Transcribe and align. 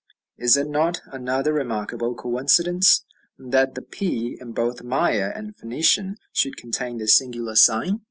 Is 0.39 0.57
it 0.57 0.67
not 0.67 0.99
another 1.11 1.53
remarkable 1.53 2.15
coincidence 2.15 3.05
that 3.37 3.75
the 3.75 3.83
p, 3.83 4.35
in 4.41 4.51
both 4.51 4.81
Maya 4.81 5.31
and 5.35 5.55
Phoenician, 5.55 6.17
should 6.33 6.57
contain 6.57 6.97
this 6.97 7.15
singular 7.15 7.55
sign? 7.55 7.99